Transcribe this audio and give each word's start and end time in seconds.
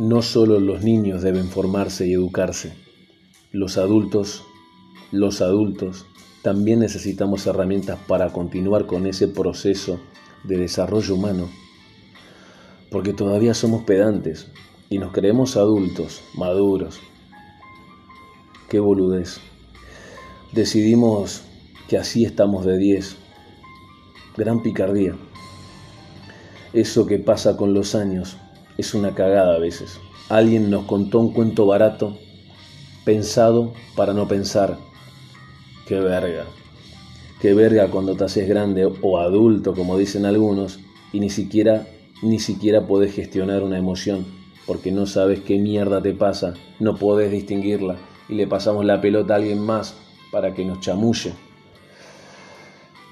no 0.00 0.22
solo 0.22 0.60
los 0.60 0.82
niños 0.82 1.20
deben 1.20 1.48
formarse 1.48 2.08
y 2.08 2.14
educarse, 2.14 2.72
los 3.52 3.76
adultos, 3.76 4.42
los 5.12 5.42
adultos, 5.42 6.06
también 6.40 6.78
necesitamos 6.78 7.46
herramientas 7.46 7.98
para 8.08 8.32
continuar 8.32 8.86
con 8.86 9.06
ese 9.06 9.28
proceso 9.28 10.00
de 10.42 10.56
desarrollo 10.56 11.14
humano, 11.14 11.50
porque 12.90 13.12
todavía 13.12 13.52
somos 13.52 13.84
pedantes 13.84 14.46
y 14.88 14.96
nos 14.96 15.12
creemos 15.12 15.58
adultos, 15.58 16.22
maduros. 16.34 16.98
Qué 18.70 18.80
boludez. 18.80 19.38
Decidimos 20.52 21.42
que 21.88 21.98
así 21.98 22.24
estamos 22.24 22.64
de 22.64 22.78
10. 22.78 23.16
Gran 24.38 24.62
picardía. 24.62 25.14
Eso 26.72 27.04
que 27.04 27.18
pasa 27.18 27.58
con 27.58 27.74
los 27.74 27.94
años 27.94 28.38
es 28.78 28.94
una 28.94 29.14
cagada 29.14 29.56
a 29.56 29.58
veces. 29.58 30.00
Alguien 30.28 30.70
nos 30.70 30.84
contó 30.84 31.18
un 31.18 31.32
cuento 31.32 31.66
barato, 31.66 32.16
pensado 33.04 33.72
para 33.96 34.12
no 34.12 34.28
pensar. 34.28 34.78
Qué 35.86 35.98
verga. 35.98 36.44
Qué 37.40 37.54
verga 37.54 37.88
cuando 37.88 38.14
te 38.14 38.24
haces 38.24 38.48
grande 38.48 38.84
o 38.84 39.18
adulto, 39.18 39.74
como 39.74 39.96
dicen 39.98 40.26
algunos, 40.26 40.78
y 41.12 41.20
ni 41.20 41.30
siquiera, 41.30 41.86
ni 42.22 42.38
siquiera 42.38 42.86
podés 42.86 43.14
gestionar 43.14 43.62
una 43.62 43.78
emoción, 43.78 44.26
porque 44.66 44.92
no 44.92 45.06
sabes 45.06 45.40
qué 45.40 45.58
mierda 45.58 46.02
te 46.02 46.12
pasa, 46.12 46.54
no 46.78 46.96
podés 46.96 47.32
distinguirla, 47.32 47.96
y 48.28 48.34
le 48.34 48.46
pasamos 48.46 48.84
la 48.84 49.00
pelota 49.00 49.34
a 49.34 49.36
alguien 49.38 49.60
más 49.60 49.96
para 50.30 50.54
que 50.54 50.64
nos 50.64 50.80
chamulle. 50.80 51.32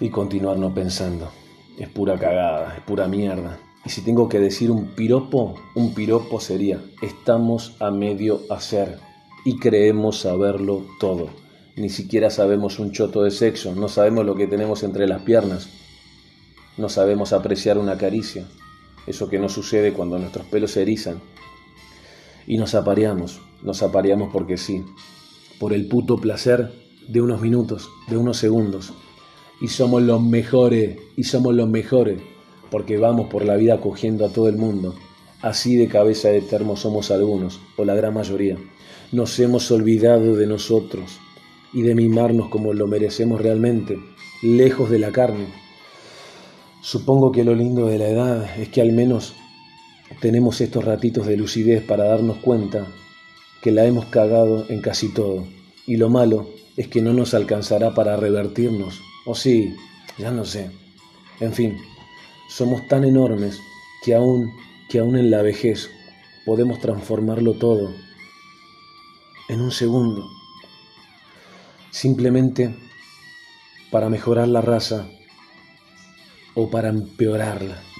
Y 0.00 0.08
continuar 0.08 0.56
no 0.56 0.72
pensando. 0.72 1.30
Es 1.78 1.88
pura 1.88 2.18
cagada, 2.18 2.76
es 2.76 2.82
pura 2.82 3.08
mierda. 3.08 3.58
Y 3.84 3.90
si 3.90 4.02
tengo 4.02 4.28
que 4.28 4.38
decir 4.38 4.70
un 4.70 4.88
piropo, 4.88 5.56
un 5.74 5.92
piropo 5.92 6.38
sería, 6.38 6.80
estamos 7.00 7.74
a 7.80 7.90
medio 7.90 8.42
hacer 8.48 8.98
y 9.44 9.58
creemos 9.58 10.20
saberlo 10.20 10.86
todo. 11.00 11.30
Ni 11.74 11.88
siquiera 11.88 12.30
sabemos 12.30 12.78
un 12.78 12.92
choto 12.92 13.24
de 13.24 13.32
sexo, 13.32 13.74
no 13.74 13.88
sabemos 13.88 14.24
lo 14.24 14.36
que 14.36 14.46
tenemos 14.46 14.84
entre 14.84 15.08
las 15.08 15.22
piernas, 15.22 15.68
no 16.76 16.88
sabemos 16.88 17.32
apreciar 17.32 17.76
una 17.76 17.98
caricia, 17.98 18.46
eso 19.06 19.28
que 19.28 19.40
no 19.40 19.48
sucede 19.48 19.92
cuando 19.92 20.18
nuestros 20.18 20.46
pelos 20.46 20.72
se 20.72 20.82
erizan. 20.82 21.20
Y 22.46 22.58
nos 22.58 22.76
apareamos, 22.76 23.40
nos 23.62 23.82
apareamos 23.82 24.32
porque 24.32 24.58
sí, 24.58 24.84
por 25.58 25.72
el 25.72 25.88
puto 25.88 26.18
placer 26.18 26.72
de 27.08 27.20
unos 27.20 27.40
minutos, 27.40 27.90
de 28.06 28.16
unos 28.16 28.36
segundos. 28.36 28.92
Y 29.60 29.68
somos 29.68 30.02
los 30.02 30.22
mejores, 30.22 30.98
y 31.16 31.24
somos 31.24 31.54
los 31.54 31.68
mejores 31.68 32.20
porque 32.72 32.96
vamos 32.96 33.28
por 33.28 33.44
la 33.44 33.56
vida 33.56 33.82
cogiendo 33.82 34.24
a 34.24 34.30
todo 34.30 34.48
el 34.48 34.56
mundo. 34.56 34.94
Así 35.42 35.76
de 35.76 35.88
cabeza 35.88 36.30
de 36.30 36.40
termo 36.40 36.74
somos 36.74 37.10
algunos, 37.10 37.60
o 37.76 37.84
la 37.84 37.94
gran 37.94 38.14
mayoría. 38.14 38.56
Nos 39.12 39.38
hemos 39.40 39.70
olvidado 39.70 40.34
de 40.36 40.46
nosotros 40.46 41.20
y 41.74 41.82
de 41.82 41.94
mimarnos 41.94 42.48
como 42.48 42.72
lo 42.72 42.86
merecemos 42.86 43.42
realmente, 43.42 43.98
lejos 44.42 44.88
de 44.88 44.98
la 44.98 45.12
carne. 45.12 45.48
Supongo 46.80 47.30
que 47.30 47.44
lo 47.44 47.54
lindo 47.54 47.88
de 47.88 47.98
la 47.98 48.08
edad 48.08 48.58
es 48.58 48.70
que 48.70 48.80
al 48.80 48.92
menos 48.92 49.34
tenemos 50.22 50.62
estos 50.62 50.82
ratitos 50.82 51.26
de 51.26 51.36
lucidez 51.36 51.84
para 51.84 52.04
darnos 52.04 52.38
cuenta 52.38 52.86
que 53.60 53.70
la 53.70 53.84
hemos 53.84 54.06
cagado 54.06 54.64
en 54.70 54.80
casi 54.80 55.12
todo. 55.12 55.44
Y 55.86 55.98
lo 55.98 56.08
malo 56.08 56.48
es 56.78 56.88
que 56.88 57.02
no 57.02 57.12
nos 57.12 57.34
alcanzará 57.34 57.92
para 57.92 58.16
revertirnos. 58.16 58.98
O 59.26 59.34
sí, 59.34 59.74
ya 60.16 60.30
no 60.30 60.46
sé. 60.46 60.70
En 61.38 61.52
fin, 61.52 61.76
somos 62.52 62.86
tan 62.86 63.04
enormes 63.04 63.60
que 64.04 64.14
aún, 64.14 64.52
que 64.90 64.98
aún 64.98 65.16
en 65.16 65.30
la 65.30 65.40
vejez 65.40 65.90
podemos 66.44 66.80
transformarlo 66.80 67.54
todo 67.54 67.94
en 69.48 69.60
un 69.60 69.70
segundo, 69.70 70.28
simplemente 71.90 72.74
para 73.90 74.10
mejorar 74.10 74.48
la 74.48 74.60
raza 74.60 75.08
o 76.54 76.70
para 76.70 76.90
empeorarla. 76.90 77.91